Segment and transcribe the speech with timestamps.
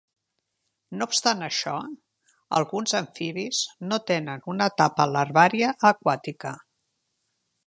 [1.01, 1.73] No obstant això,
[2.61, 3.61] alguns amfibis
[3.93, 6.57] no tenen una etapa larvària aquàtica.